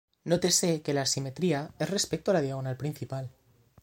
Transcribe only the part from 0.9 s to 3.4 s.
la simetría es respecto a la diagonal principal.